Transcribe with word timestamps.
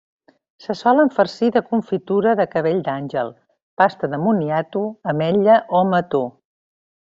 Se 0.63 0.75
solen 0.77 1.11
farcir 1.17 1.49
de 1.57 1.61
confitura 1.73 2.33
de 2.41 2.47
cabell 2.55 2.81
d'àngel, 2.89 3.31
pasta 3.83 4.11
de 4.15 4.21
moniato, 4.25 4.85
ametlla 5.15 5.63
o 5.83 5.87
mató. 5.95 6.25